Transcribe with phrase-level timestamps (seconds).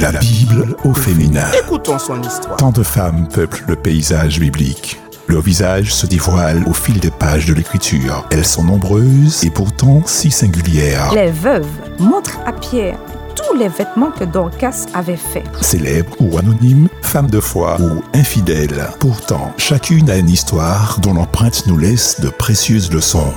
[0.00, 1.48] La Bible au féminin.
[1.58, 2.56] Écoutons son histoire.
[2.56, 5.00] Tant de femmes peuplent le paysage biblique.
[5.26, 8.24] Leur visage se dévoile au fil des pages de l'écriture.
[8.30, 11.12] Elles sont nombreuses et pourtant si singulières.
[11.12, 11.66] Les veuves
[11.98, 12.98] montrent à Pierre
[13.34, 15.46] tous les vêtements que Dorcas avait faits.
[15.60, 18.88] Célèbres ou anonymes, femmes de foi ou infidèles.
[19.00, 23.32] Pourtant, chacune a une histoire dont l'empreinte nous laisse de précieuses leçons.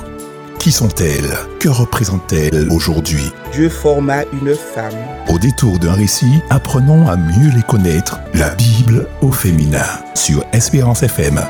[0.62, 1.36] Qui sont-elles?
[1.58, 3.32] Que représentent-elles aujourd'hui?
[3.52, 4.94] Dieu forma une femme.
[5.28, 8.20] Au détour d'un récit, apprenons à mieux les connaître.
[8.32, 9.82] La Bible au féminin
[10.14, 11.40] sur Espérance FM.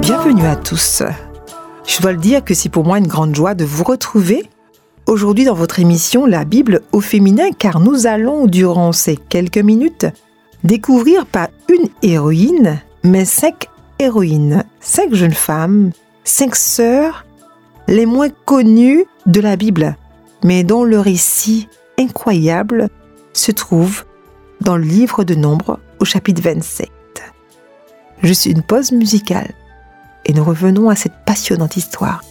[0.00, 1.02] Bienvenue à tous.
[1.84, 4.48] Je dois le dire que c'est pour moi une grande joie de vous retrouver
[5.06, 10.06] aujourd'hui dans votre émission La Bible au féminin car nous allons durant ces quelques minutes
[10.62, 13.66] découvrir pas une héroïne mais cinq
[13.98, 15.90] héroïnes, cinq jeunes femmes,
[16.22, 17.24] cinq sœurs
[17.88, 19.96] les moins connues de la Bible,
[20.44, 22.90] mais dont le récit incroyable
[23.32, 24.04] se trouve
[24.60, 26.90] dans le livre de Nombre au chapitre 27.
[28.22, 29.52] Juste une pause musicale
[30.26, 32.22] et nous revenons à cette passionnante histoire.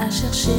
[0.00, 0.50] As-tu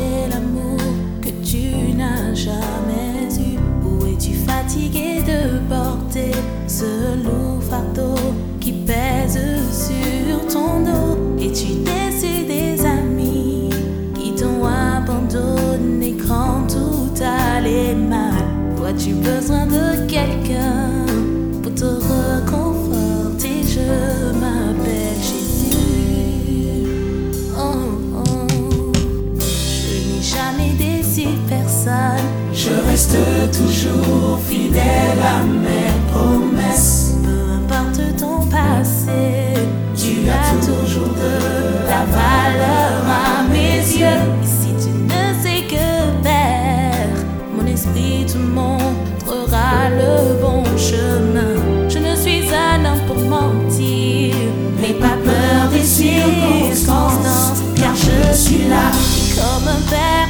[32.53, 33.17] Je reste
[33.51, 37.15] toujours fidèle à mes promesses.
[37.23, 39.55] Peu importe ton passé,
[39.95, 44.05] tu as toujours de la valeur à mes yeux.
[44.43, 47.07] Et si tu ne sais que faire,
[47.55, 51.89] mon esprit te montrera le bon chemin.
[51.89, 54.35] Je ne suis un homme pour mentir,
[54.79, 58.91] N'aie pas peur des circonstances, car je suis là.
[59.35, 60.27] Comme un père,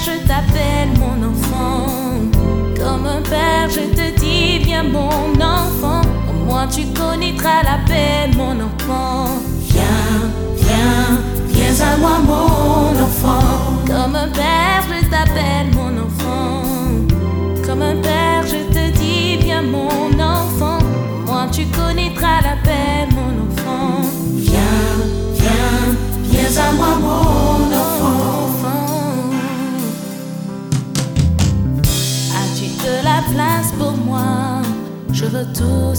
[3.32, 6.02] Père, je te dis, viens mon enfant.
[6.30, 9.38] Au moins tu connaîtras la paix, mon enfant.
[9.70, 10.20] Viens,
[10.58, 13.51] viens, viens à moi, mon enfant.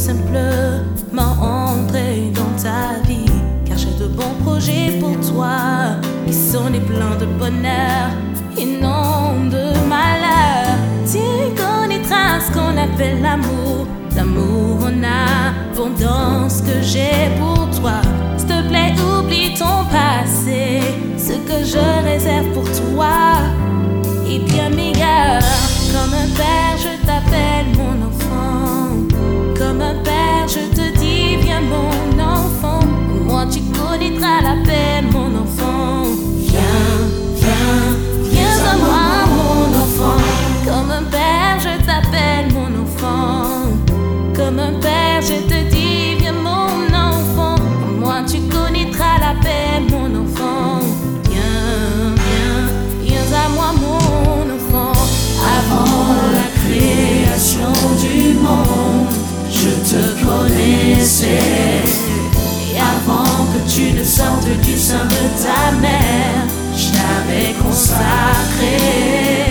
[0.03, 3.33] Simplement entrer dans ta vie.
[3.65, 5.57] Car j'ai de bons projets pour toi.
[6.27, 8.09] Qui sont des plans de bonheur
[8.59, 10.67] et non de malheur.
[11.13, 11.23] Tu
[11.63, 13.87] connaîtras ce qu'on appelle l'amour.
[14.17, 14.97] L'amour en
[15.73, 17.52] abondance que j'ai pour
[64.61, 66.47] du sein de ta mère,
[66.77, 69.42] je t'avais consacré.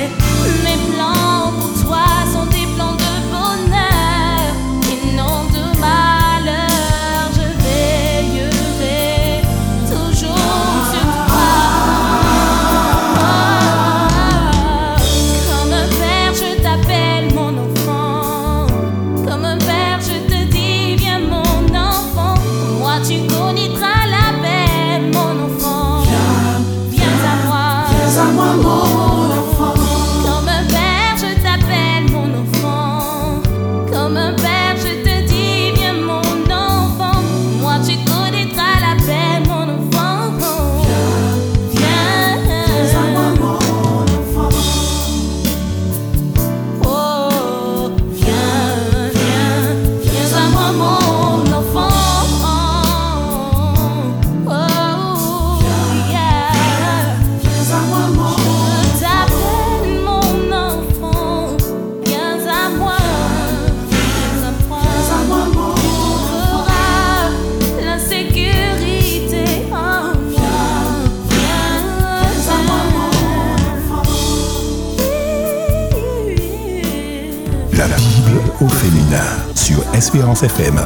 [78.69, 79.17] Féminine
[79.55, 80.79] sur Espérance FM.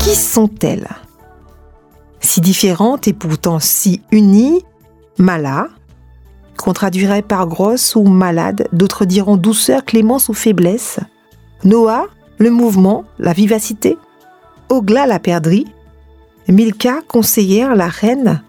[0.00, 0.88] Qui sont-elles?
[2.20, 4.62] Si différentes et pourtant si unies,
[5.16, 5.68] Mala,
[6.58, 11.00] qu'on traduirait par grosse ou malade, d'autres diront douceur, clémence ou faiblesse.
[11.64, 12.06] Noah,
[12.36, 13.96] le mouvement, la vivacité.
[14.68, 15.66] Ogla, la perdrix.
[16.48, 18.42] Milka, conseillère, la reine.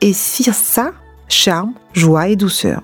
[0.00, 0.92] Et Cirsa,
[1.28, 2.82] charme, joie et douceur.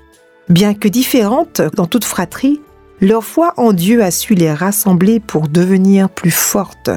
[0.51, 2.61] Bien que différentes dans toute fratrie,
[3.01, 6.91] leur foi en Dieu a su les rassembler pour devenir plus fortes.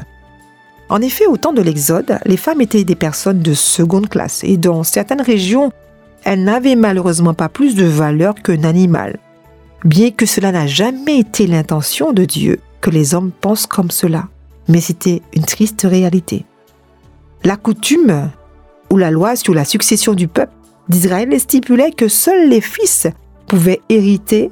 [0.88, 4.56] En effet, au temps de l'Exode, les femmes étaient des personnes de seconde classe et
[4.56, 5.70] dans certaines régions,
[6.24, 9.20] elles n'avaient malheureusement pas plus de valeur qu'un animal.
[9.84, 14.26] Bien que cela n'a jamais été l'intention de Dieu que les hommes pensent comme cela,
[14.66, 16.44] mais c'était une triste réalité.
[17.44, 18.30] La coutume
[18.90, 20.52] ou la loi sur la succession du peuple
[20.88, 23.06] d'Israël stipulait que seuls les fils
[23.46, 24.50] pouvaient hériter.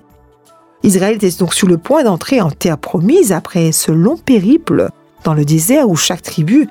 [0.82, 4.88] Israël était donc sur le point d'entrer en terre promise après ce long périple
[5.24, 6.68] dans le désert où chaque tribu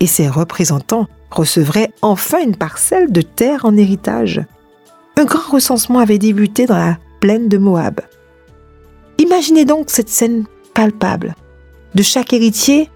[0.00, 4.42] et ses représentants recevraient enfin une parcelle de terre en héritage.
[5.16, 8.00] Un grand recensement avait débuté dans la plaine de Moab.
[9.18, 10.44] Imaginez donc cette scène
[10.74, 11.34] palpable
[11.94, 12.90] de chaque héritier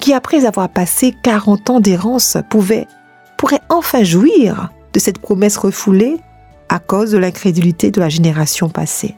[0.00, 2.86] qui, après avoir passé 40 ans d'errance, pouvait,
[3.36, 6.18] pourrait enfin jouir de cette promesse refoulée
[6.70, 9.16] à cause de l'incrédulité de la génération passée.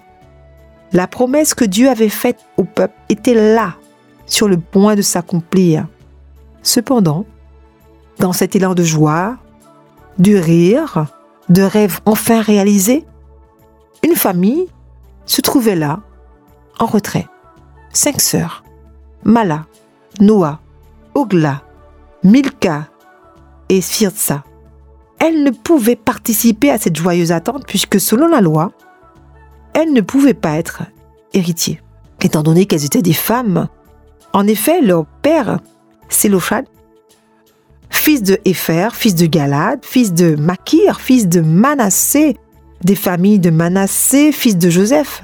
[0.93, 3.75] La promesse que Dieu avait faite au peuple était là,
[4.26, 5.87] sur le point de s'accomplir.
[6.62, 7.26] Cependant,
[8.19, 9.37] dans cet élan de joie,
[10.19, 11.06] de rire,
[11.50, 13.04] de rêve enfin réalisés,
[14.02, 14.66] une famille
[15.26, 16.00] se trouvait là,
[16.78, 17.28] en retrait.
[17.93, 18.64] Cinq sœurs,
[19.25, 19.66] Mala,
[20.20, 20.58] Noah,
[21.14, 21.62] Ogla,
[22.25, 22.88] Milka
[23.69, 24.43] et Sfirtsa.
[25.24, 28.72] Elles ne pouvaient participer à cette joyeuse attente puisque selon la loi,
[29.72, 30.82] elles ne pouvaient pas être
[31.32, 31.80] héritiers,
[32.20, 33.69] étant donné qu'elles étaient des femmes.
[34.32, 35.60] En effet, leur père,
[36.08, 36.66] Sélophad,
[37.88, 42.36] fils de Épher, fils de Galad, fils de Makir, fils de Manassé,
[42.82, 45.22] des familles de Manassé, fils de Joseph,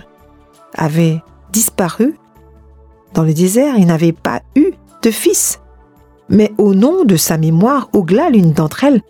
[0.74, 2.14] avait disparu
[3.14, 4.70] dans le désert et n'avait pas eu
[5.02, 5.58] de fils.
[6.28, 9.02] Mais au nom de sa mémoire, Ogla, l'une d'entre elles,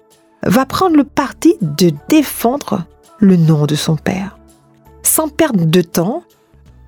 [0.42, 2.84] va prendre le parti de défendre
[3.18, 4.38] le nom de son père.
[5.02, 6.22] Sans perdre de temps,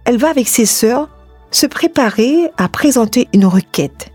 [0.05, 1.09] elle va avec ses sœurs
[1.51, 4.11] se préparer à présenter une requête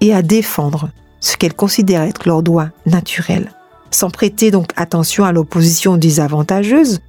[0.00, 0.90] et à défendre
[1.20, 3.52] ce qu'elle considère être leur droit naturel.
[3.90, 7.00] Sans prêter donc attention à l'opposition désavantageuse,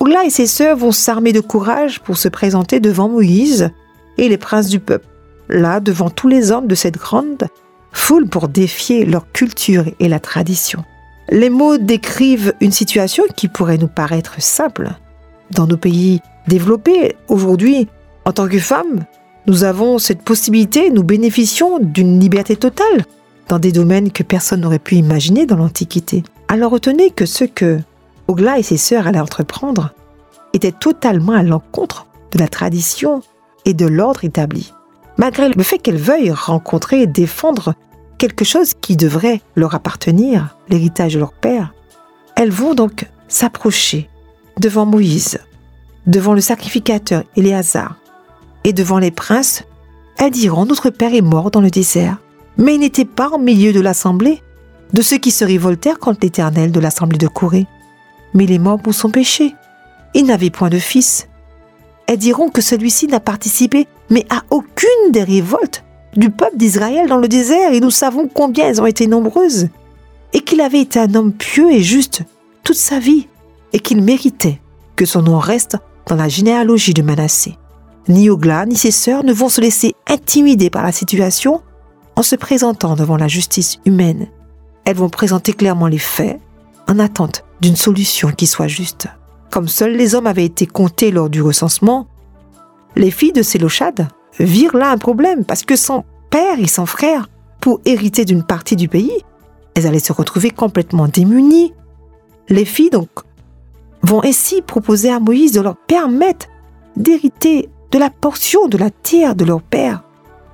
[0.00, 3.70] Ogla et ses sœurs vont s'armer de courage pour se présenter devant Moïse
[4.18, 5.06] et les princes du peuple,
[5.48, 7.48] là devant tous les hommes de cette grande
[7.92, 10.84] foule pour défier leur culture et la tradition.
[11.32, 14.90] Les mots décrivent une situation qui pourrait nous paraître simple.
[15.52, 17.86] Dans nos pays développés, aujourd'hui,
[18.24, 19.04] en tant que femmes,
[19.46, 23.04] nous avons cette possibilité, nous bénéficions d'une liberté totale
[23.48, 26.24] dans des domaines que personne n'aurait pu imaginer dans l'Antiquité.
[26.48, 27.78] Alors retenez que ce que
[28.26, 29.94] Ogla et ses sœurs allaient entreprendre
[30.52, 33.22] était totalement à l'encontre de la tradition
[33.64, 34.72] et de l'ordre établi.
[35.16, 37.74] Malgré le fait qu'elles veuillent rencontrer et défendre
[38.20, 41.72] quelque chose qui devrait leur appartenir, l'héritage de leur père,
[42.36, 44.08] elles vont donc s'approcher
[44.58, 45.38] devant Moïse,
[46.06, 47.96] devant le sacrificateur Éléazar
[48.64, 49.64] et devant les princes.
[50.18, 52.18] Elles diront Notre père est mort dans le désert
[52.60, 54.42] mais il n'était pas au milieu de l'assemblée,
[54.92, 57.66] de ceux qui se révoltèrent contre l'Éternel de l'assemblée de Corée.
[58.34, 59.54] Mais il est mort pour son péché.
[60.14, 61.26] Il n'avait point de fils.
[62.06, 65.84] Elles diront que celui-ci n'a participé, mais à aucune des révoltes
[66.16, 69.68] du peuple d'Israël dans le désert, et nous savons combien elles ont été nombreuses,
[70.32, 72.22] et qu'il avait été un homme pieux et juste
[72.64, 73.28] toute sa vie,
[73.72, 74.60] et qu'il méritait
[74.96, 75.76] que son nom reste
[76.06, 77.56] dans la généalogie de Manassé.
[78.08, 81.62] Ni Ogla ni ses sœurs ne vont se laisser intimider par la situation
[82.16, 84.26] en se présentant devant la justice humaine,
[84.84, 86.40] elles vont présenter clairement les faits
[86.88, 89.08] en attente d'une solution qui soit juste.
[89.50, 92.08] Comme seuls les hommes avaient été comptés lors du recensement,
[92.96, 94.08] les filles de Sélochad
[94.44, 97.28] virent là un problème parce que sans père et sans frère,
[97.60, 99.22] pour hériter d'une partie du pays,
[99.74, 101.74] elles allaient se retrouver complètement démunies.
[102.48, 103.10] Les filles, donc,
[104.02, 106.46] vont ainsi proposer à Moïse de leur permettre
[106.96, 110.02] d'hériter de la portion de la terre de leur père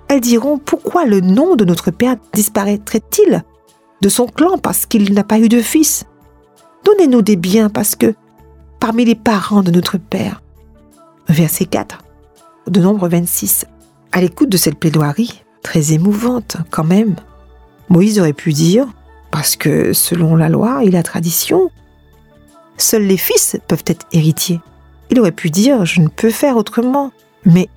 [0.09, 3.43] elles diront pourquoi le nom de notre père disparaîtrait-il
[4.03, 6.05] de son clan parce qu'il n'a pas eu de fils?
[6.85, 8.15] Donnez-nous des biens parce que
[8.79, 10.43] parmi les parents de notre père.
[11.29, 11.99] Verset 4
[12.69, 13.67] de nombre 26.
[14.17, 17.17] À l'écoute de cette plaidoirie, très émouvante quand même,
[17.91, 18.87] Moïse aurait pu dire,
[19.31, 21.71] parce que selon la loi et la tradition,
[22.79, 24.63] seuls les fils peuvent être héritiers.
[25.11, 27.13] Il aurait pu dire, je ne peux faire autrement.
[27.45, 27.69] Mais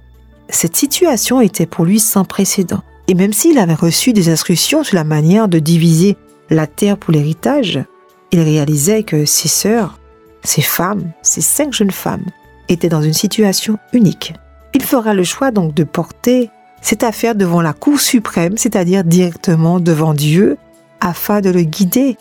[0.47, 2.83] cette situation était pour lui sans précédent.
[3.09, 6.15] Et même s'il avait reçu des instructions sur la manière de diviser
[6.49, 7.83] la terre pour l'héritage,
[8.31, 9.99] il réalisait que ses sœurs,
[10.45, 12.27] ses femmes, ses cinq jeunes femmes,
[12.69, 14.35] étaient dans une situation unique.
[14.73, 16.49] Il fera le choix donc de porter
[16.81, 20.57] cette affaire devant la Cour suprême, c'est-à-dire directement devant Dieu,
[21.01, 22.17] afin de le guider.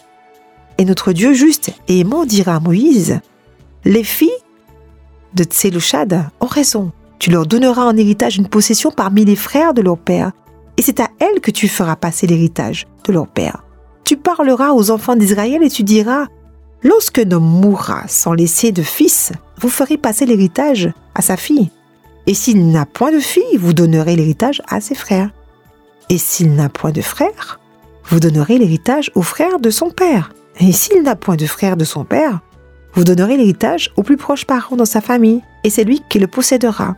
[0.78, 3.20] Et notre Dieu juste et aimant dira à Moïse,
[3.84, 4.30] les filles
[5.34, 6.92] de Tselouchad ont raison.
[7.18, 10.32] Tu leur donneras en héritage une possession parmi les frères de leur père,
[10.76, 13.64] et c'est à elles que tu feras passer l'héritage de leur père.
[14.04, 16.26] Tu parleras aux enfants d'Israël et tu diras,
[16.82, 21.70] Lorsque homme mourra sans laisser de fils, vous ferez passer l'héritage à sa fille.
[22.28, 25.30] Et s'il n'a point de fille, vous donnerez l'héritage à ses frères.
[26.10, 27.58] Et s'il n'a point de frère,
[28.04, 30.30] vous donnerez l'héritage aux frères de son père.
[30.60, 32.40] Et s'il n'a point de frère de son père,
[32.92, 36.26] vous donnerez l'héritage aux plus proches parents dans sa famille, et c'est lui qui le
[36.26, 36.96] possédera.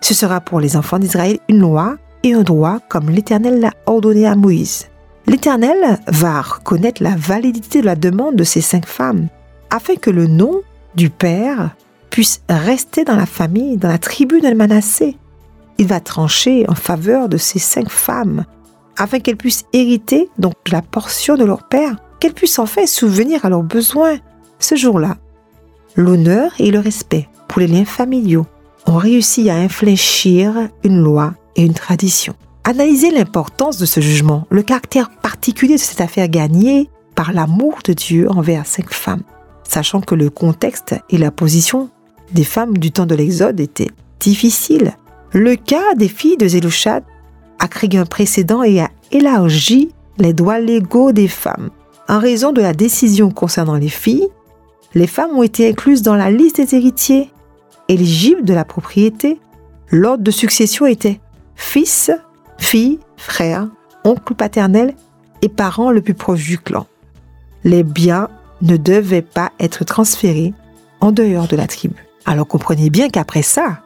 [0.00, 4.26] Ce sera pour les enfants d'Israël une loi et un droit comme l'Éternel l'a ordonné
[4.26, 4.86] à Moïse.
[5.26, 9.28] L'Éternel va reconnaître la validité de la demande de ces cinq femmes,
[9.68, 10.62] afin que le nom
[10.94, 11.76] du Père
[12.10, 15.16] puisse rester dans la famille, dans la tribu de Manassé.
[15.78, 18.44] Il va trancher en faveur de ces cinq femmes,
[18.96, 23.44] afin qu'elles puissent hériter donc la portion de leur Père, qu'elles puissent en fait souvenir
[23.44, 24.18] à leurs besoins.
[24.58, 25.16] Ce jour-là,
[25.96, 28.46] l'honneur et le respect pour les liens familiaux
[28.86, 32.34] ont réussi à infléchir une loi et une tradition.
[32.64, 37.92] Analysez l'importance de ce jugement, le caractère particulier de cette affaire gagnée par l'amour de
[37.92, 39.22] Dieu envers cinq femmes,
[39.64, 41.90] sachant que le contexte et la position
[42.32, 43.90] des femmes du temps de l'Exode étaient
[44.20, 44.96] difficiles.
[45.32, 47.04] Le cas des filles de Zélouchad
[47.58, 51.70] a créé un précédent et a élargi les droits légaux des femmes.
[52.08, 54.28] En raison de la décision concernant les filles,
[54.94, 57.30] les femmes ont été incluses dans la liste des héritiers
[57.88, 59.38] éligibles de la propriété.
[59.90, 61.20] L'ordre de succession était
[61.54, 62.10] fils,
[62.58, 63.68] Fille, frère,
[64.04, 64.94] oncle paternel
[65.42, 66.86] et parents le plus proche du clan.
[67.64, 68.28] Les biens
[68.62, 70.54] ne devaient pas être transférés
[71.00, 72.05] en dehors de la tribu.
[72.26, 73.80] Alors comprenez bien qu'après ça,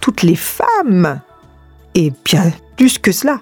[0.00, 1.20] toutes les femmes,
[1.94, 3.40] et bien plus que cela,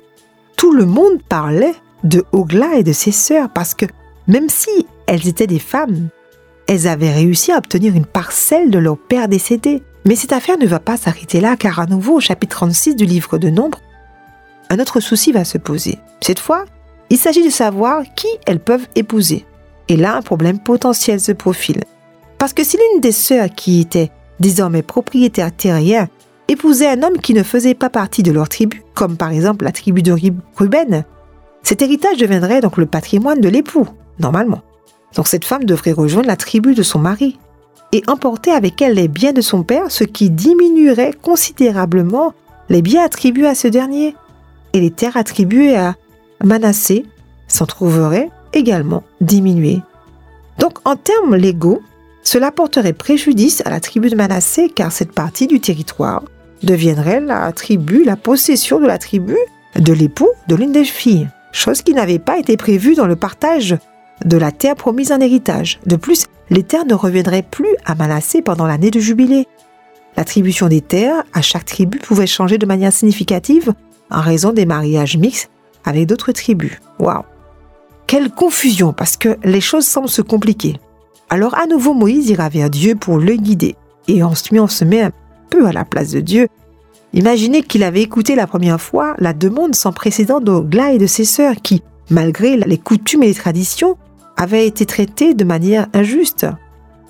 [0.56, 1.74] tout le monde parlait
[2.04, 3.86] de Ogla et de ses sœurs parce que
[4.28, 6.08] même si elles étaient des femmes,
[6.68, 9.82] elles avaient réussi à obtenir une parcelle de leur père décédé.
[10.06, 13.06] Mais cette affaire ne va pas s'arrêter là car à nouveau au chapitre 36 du
[13.06, 13.80] livre de Nombre,
[14.70, 15.98] un autre souci va se poser.
[16.20, 16.64] Cette fois,
[17.10, 19.44] il s'agit de savoir qui elles peuvent épouser.
[19.88, 21.84] Et là, un problème potentiel se profile.
[22.38, 24.10] Parce que si l'une des sœurs qui était
[24.40, 26.08] désormais propriétaire terrien
[26.48, 29.72] épousait un homme qui ne faisait pas partie de leur tribu, comme par exemple la
[29.72, 30.14] tribu de
[30.56, 31.04] Ruben,
[31.62, 33.88] cet héritage deviendrait donc le patrimoine de l'époux,
[34.18, 34.60] normalement.
[35.16, 37.38] Donc cette femme devrait rejoindre la tribu de son mari
[37.92, 42.34] et emporter avec elle les biens de son père, ce qui diminuerait considérablement
[42.68, 44.14] les biens attribués à ce dernier
[44.72, 45.94] et les terres attribuées à
[46.42, 47.06] Manassé
[47.48, 49.80] s'en trouveraient également diminuées.
[50.58, 51.80] Donc en termes légaux,
[52.24, 56.22] cela porterait préjudice à la tribu de Manassé car cette partie du territoire
[56.62, 59.36] deviendrait la tribu, la possession de la tribu
[59.76, 63.76] de l'époux de l'une des filles, chose qui n'avait pas été prévue dans le partage
[64.24, 65.80] de la terre promise en héritage.
[65.84, 69.46] De plus, les terres ne reviendraient plus à Manassé pendant l'année de jubilé.
[70.16, 73.74] L'attribution des terres à chaque tribu pouvait changer de manière significative
[74.10, 75.50] en raison des mariages mixtes
[75.84, 76.78] avec d'autres tribus.
[76.98, 77.24] Waouh
[78.06, 80.78] Quelle confusion parce que les choses semblent se compliquer.
[81.30, 83.76] Alors à nouveau Moïse ira vers Dieu pour le guider.
[84.08, 85.12] Et ensuite on se met un
[85.50, 86.48] peu à la place de Dieu.
[87.12, 91.24] Imaginez qu'il avait écouté la première fois la demande sans précédent d'Ogla et de ses
[91.24, 93.96] sœurs qui, malgré les coutumes et les traditions,
[94.36, 96.46] avaient été traitées de manière injuste.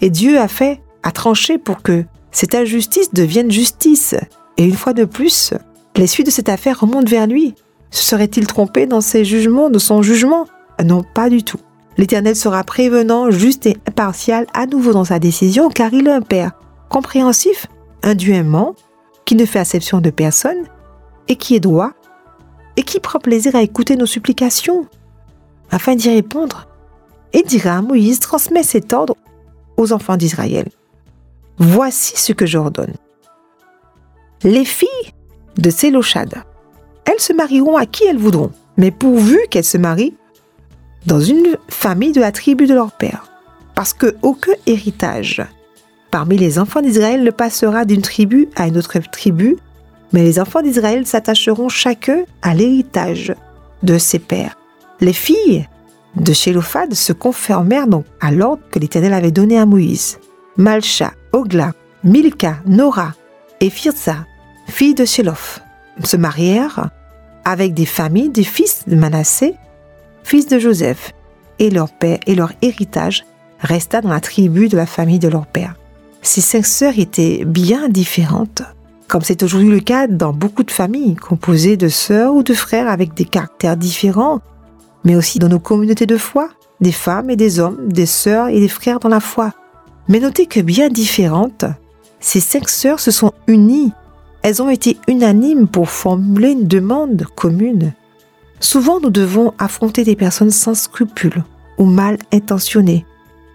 [0.01, 4.15] Et Dieu a fait, a tranché pour que cette injustice devienne justice.
[4.59, 5.55] Et une fois de plus,
[5.97, 7.55] les suites de cette affaire remontent vers lui.
[7.91, 10.47] Se serait-il trompé dans ses jugements, de son jugement?
[10.85, 11.61] Non, pas du tout.
[11.97, 16.23] L'Éternel sera prévenant, juste et impartial à nouveau dans sa décision, car il est un
[16.23, 16.53] Père
[16.89, 17.67] compréhensif,
[18.15, 18.75] Dieu aimant,
[19.25, 20.65] qui ne fait exception de personne,
[21.29, 21.93] et qui est droit,
[22.77, 24.87] et qui prend plaisir à écouter nos supplications,
[25.71, 26.67] afin d'y répondre.
[27.33, 29.17] Et dira à Moïse, transmet cet ordre
[29.77, 30.69] aux enfants d'Israël.
[31.59, 32.95] Voici ce que j'ordonne.
[34.43, 34.89] Les filles
[35.57, 36.33] de Sélochad.
[37.07, 40.17] Elles se marieront à qui elles voudront, mais pourvu qu'elles se marient
[41.07, 43.27] dans une famille de la tribu de leur père.
[43.75, 45.43] Parce que aucun héritage
[46.11, 49.57] parmi les enfants d'Israël ne passera d'une tribu à une autre tribu,
[50.13, 53.35] mais les enfants d'Israël s'attacheront chacun à l'héritage
[53.83, 54.57] de ses pères.
[55.01, 55.67] Les filles
[56.15, 60.19] de Shelophad se conformèrent donc à l'ordre que l'Éternel avait donné à Moïse.
[60.57, 61.73] Malcha, Ogla,
[62.05, 63.15] Milka, Nora
[63.61, 64.25] et Firza
[64.69, 65.61] filles de Shelof,
[66.03, 66.91] se marièrent
[67.45, 69.55] avec des familles des fils de Manassé,
[70.25, 71.13] fils de Joseph,
[71.61, 73.25] et leur père et leur héritage
[73.61, 75.77] resta dans la tribu de la famille de leur père.
[76.23, 78.63] Ces cinq sœurs étaient bien différentes,
[79.09, 82.89] comme c'est aujourd'hui le cas dans beaucoup de familles composées de sœurs ou de frères
[82.89, 84.41] avec des caractères différents,
[85.05, 86.49] mais aussi dans nos communautés de foi,
[86.81, 89.53] des femmes et des hommes, des sœurs et des frères dans la foi.
[90.09, 91.65] Mais notez que bien différentes,
[92.21, 93.93] ces cinq sœurs se sont unies.
[94.43, 97.93] Elles ont été unanimes pour formuler une demande commune.
[98.61, 101.45] Souvent, nous devons affronter des personnes sans scrupules
[101.79, 103.05] ou mal intentionnées,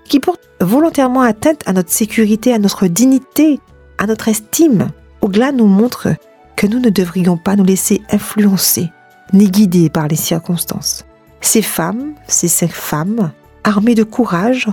[0.06, 3.60] qui portent volontairement atteinte à notre sécurité, à notre dignité,
[3.98, 4.90] à notre estime.
[5.22, 6.10] Au-delà nous montre
[6.56, 8.90] que nous ne devrions pas nous laisser influencer
[9.34, 11.06] ni guider par les circonstances.
[11.42, 13.32] Ces femmes, ces cinq femmes,
[13.64, 14.68] armées de courage,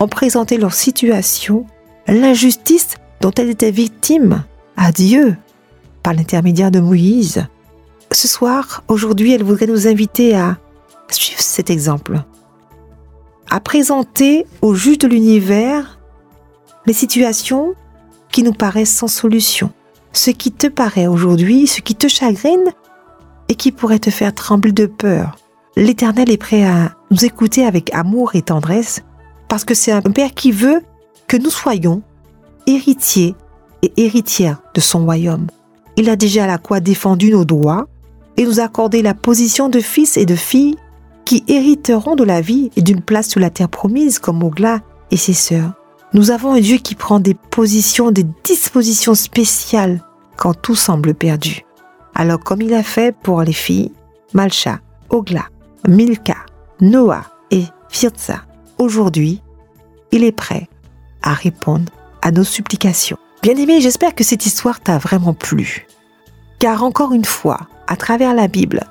[0.00, 1.66] ont présenté leur situation,
[2.06, 4.42] l'injustice dont elles étaient victimes
[4.76, 5.36] à Dieu
[6.02, 7.46] par l'intermédiaire de Moïse.
[8.12, 10.58] Ce soir, aujourd'hui, elle voudrait nous inviter à
[11.10, 12.22] suivre cet exemple,
[13.48, 16.00] à présenter au juge de l'univers
[16.86, 17.74] les situations
[18.30, 19.70] qui nous paraissent sans solution,
[20.12, 22.72] ce qui te paraît aujourd'hui, ce qui te chagrine
[23.48, 25.36] et qui pourrait te faire trembler de peur.
[25.76, 29.02] L'Éternel est prêt à nous écouter avec amour et tendresse
[29.48, 30.82] parce que c'est un Père qui veut
[31.28, 32.02] que nous soyons
[32.66, 33.36] héritiers
[33.82, 35.46] et héritières de son royaume.
[35.96, 37.86] Il a déjà à la croix défendu nos droits
[38.40, 40.76] et nous accordé la position de fils et de filles
[41.26, 45.18] qui hériteront de la vie et d'une place sur la terre promise comme Ogla et
[45.18, 45.74] ses sœurs.
[46.14, 50.00] Nous avons un Dieu qui prend des positions, des dispositions spéciales
[50.38, 51.66] quand tout semble perdu.
[52.14, 53.92] Alors comme il a fait pour les filles,
[54.32, 55.44] Malcha, Ogla,
[55.86, 56.36] Milka,
[56.80, 58.40] Noah et Firza,
[58.78, 59.42] aujourd'hui,
[60.12, 60.66] il est prêt
[61.22, 63.18] à répondre à nos supplications.
[63.42, 65.86] Bien-aimé, j'espère que cette histoire t'a vraiment plu.
[66.60, 68.84] Car encore une fois, à travers la Bible,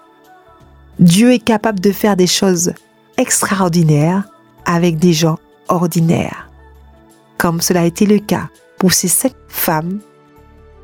[0.98, 2.74] Dieu est capable de faire des choses
[3.18, 4.24] extraordinaires
[4.66, 6.50] avec des gens ordinaires,
[7.38, 10.00] comme cela a été le cas pour ces sept femmes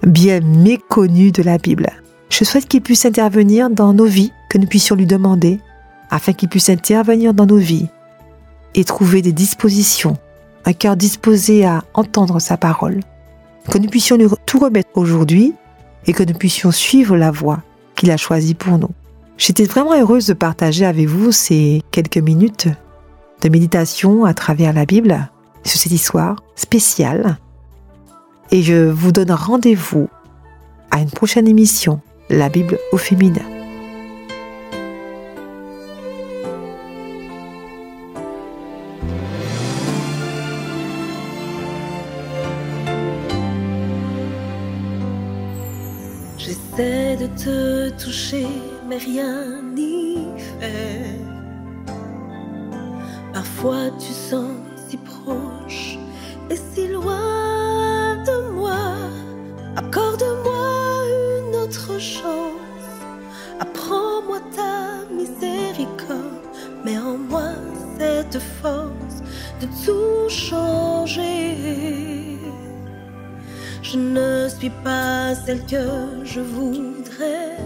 [0.04, 1.90] bien méconnues de la Bible.
[2.30, 5.60] Je souhaite qu'il puisse intervenir dans nos vies, que nous puissions lui demander,
[6.12, 7.88] afin qu'il puisse intervenir dans nos vies
[8.76, 10.18] et trouver des dispositions,
[10.66, 13.00] un cœur disposé à entendre sa parole,
[13.72, 15.56] que nous puissions lui tout remettre aujourd'hui
[16.08, 17.62] et que nous puissions suivre la voie
[17.96, 18.92] qu'il a choisie pour nous.
[19.38, 22.68] J'étais vraiment heureuse de partager avec vous ces quelques minutes
[23.42, 25.30] de méditation à travers la Bible
[25.64, 27.38] sur cette histoire spéciale.
[28.52, 30.08] Et je vous donne rendez-vous
[30.92, 33.55] à une prochaine émission, La Bible au féminin.
[47.92, 48.48] Toucher,
[48.88, 50.18] mais rien n'y
[50.60, 51.20] fait.
[53.34, 54.56] Parfois tu sens
[54.88, 55.98] si proche
[56.50, 58.86] et si loin de moi.
[59.76, 60.68] Accorde-moi
[61.48, 62.92] une autre chance.
[63.60, 66.46] Apprends-moi ta miséricorde.
[66.84, 67.52] Mets en moi
[67.98, 69.22] cette force
[69.62, 71.56] de tout changer.
[73.82, 77.58] Je ne suis pas celle que je voudrais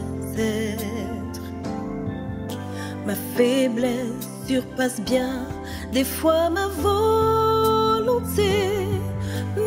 [3.05, 5.45] Ma faiblesse surpasse bien
[5.91, 8.53] des fois ma volonté.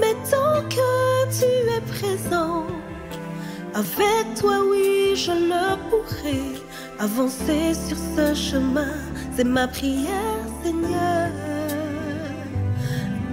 [0.01, 2.67] Mais tant que tu es présent,
[3.75, 6.43] avec toi, oui, je le pourrai.
[6.99, 8.95] Avancer sur ce chemin,
[9.37, 11.31] c'est ma prière, Seigneur.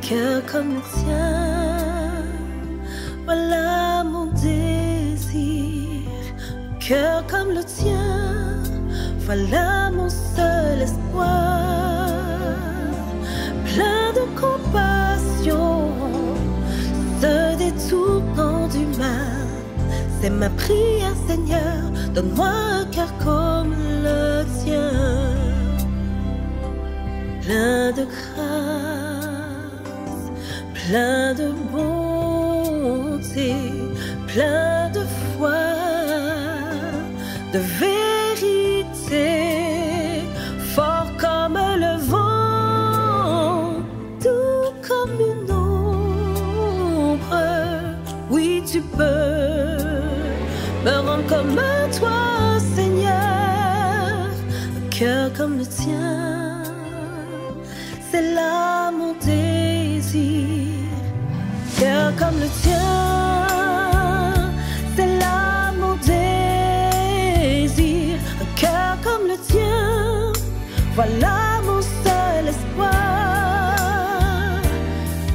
[0.02, 2.23] Cœur comme le tien,
[3.25, 3.88] voilà
[6.89, 8.63] Cœur comme le tien,
[9.19, 11.60] voilà mon seul espoir.
[13.63, 15.91] Plein de compassion,
[17.21, 19.45] se détournant du mal.
[20.19, 21.91] C'est ma prière, Seigneur.
[22.15, 24.91] Donne-moi un cœur comme le tien.
[27.43, 28.49] Plein de grâce,
[30.73, 33.54] plein de bonté,
[34.25, 35.02] plein de
[37.53, 39.31] de vérité,
[40.75, 43.73] fort comme le vent,
[44.21, 47.17] tout comme une ombre.
[48.29, 49.79] Oui, tu peux
[50.85, 51.59] me rendre comme
[51.97, 54.29] toi, Seigneur,
[54.77, 56.63] un cœur comme le tien.
[58.12, 60.67] C'est là mon désir,
[61.79, 63.09] cœur comme le tien.
[71.01, 72.91] Voilà mon seul espoir.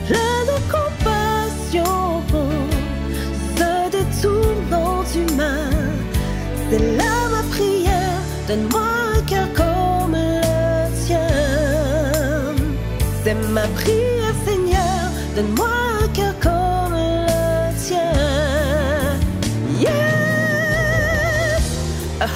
[0.06, 2.20] Plein de compassion,
[3.56, 5.88] se détournant du mal.
[6.68, 8.20] C'est là ma prière.
[8.46, 10.42] Donne-moi un cœur comme le
[11.06, 11.32] tien.
[13.24, 15.02] C'est ma prière, Seigneur.
[15.34, 15.70] Donne-moi
[16.02, 18.12] un cœur comme le tien.
[19.80, 21.64] Yes,
[22.20, 22.26] a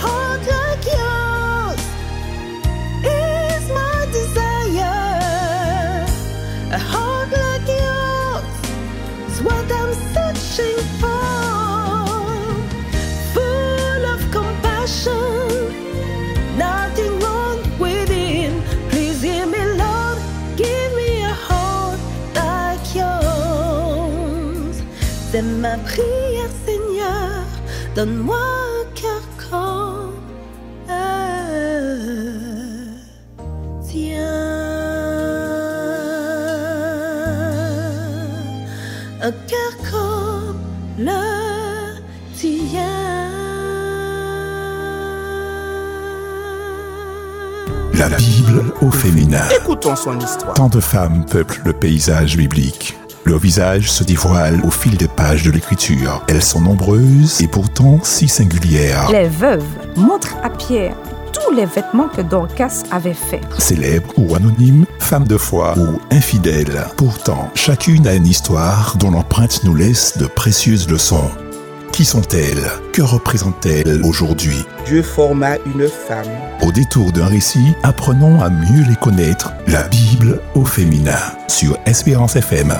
[25.68, 27.44] ma prière, Seigneur.
[27.94, 30.14] Donne-moi un cœur comme
[30.88, 30.94] le
[33.86, 34.38] tien.
[39.20, 40.60] Un cœur comme
[40.98, 41.22] le
[42.34, 43.28] tien.
[47.94, 49.42] La Bible au féminin.
[49.60, 50.54] Écoutons son histoire.
[50.54, 52.96] Tant de femmes peuplent le paysage biblique.
[53.28, 56.22] Leur visage se dévoile au fil des pages de l'écriture.
[56.28, 59.10] Elles sont nombreuses et pourtant si singulières.
[59.10, 59.64] Les veuves
[59.96, 60.94] montrent à Pierre
[61.32, 63.42] tous les vêtements que Dorcas avait faits.
[63.58, 66.86] Célèbres ou anonymes, femmes de foi ou infidèles.
[66.96, 71.30] Pourtant, chacune a une histoire dont l'empreinte nous laisse de précieuses leçons.
[71.92, 72.70] Qui sont-elles?
[72.92, 74.64] Que représentent-elles aujourd'hui?
[74.86, 76.26] Dieu forma une femme.
[76.62, 79.52] Au détour d'un récit, apprenons à mieux les connaître.
[79.66, 82.72] La Bible au féminin sur Espérance FM.